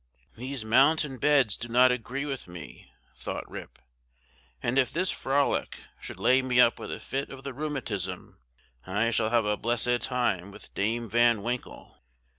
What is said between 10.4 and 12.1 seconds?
with Dame Van Winkle."